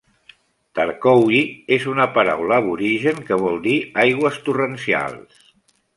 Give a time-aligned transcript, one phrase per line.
[0.77, 1.41] "Tarcowie"
[1.77, 5.45] és una paraula aborigen que vol dir "aigües torrencials".